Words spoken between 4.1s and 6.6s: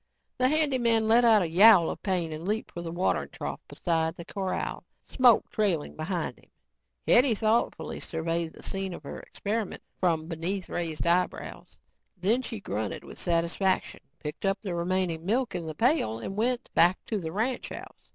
the corral, smoke trailing behind him.